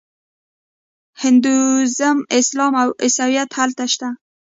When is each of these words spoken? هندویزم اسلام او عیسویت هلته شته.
هندویزم 1.21 2.17
اسلام 2.39 2.73
او 2.83 2.89
عیسویت 3.03 3.49
هلته 3.59 3.85
شته. 3.93 4.07